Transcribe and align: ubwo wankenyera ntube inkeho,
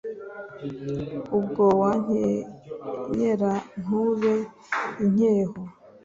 ubwo 1.37 1.63
wankenyera 1.81 3.51
ntube 3.81 4.33
inkeho, 5.03 5.59